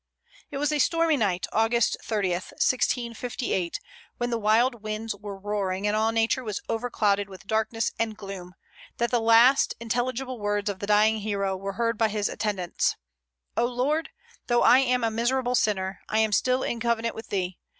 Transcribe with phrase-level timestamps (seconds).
[0.49, 3.79] It was a stormy night, August 30, 1658,
[4.17, 8.55] when the wild winds were roaring and all nature was overclouded with darkness and gloom,
[8.97, 12.95] that the last intelligible words of the dying hero were heard by his attendants:
[13.55, 14.09] "O Lord!
[14.47, 17.59] though I am a miserable sinner, I am still in covenant with Thee.